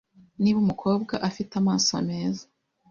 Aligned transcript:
Niba 0.41 0.57
umukobwa 0.63 1.13
afite 1.29 1.53
amaso 1.61 1.93
meza 2.09 2.43